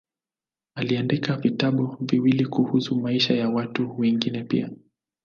[0.75, 4.69] Aliandika vitabu viwili kuhusu maisha ya watu wengine pia.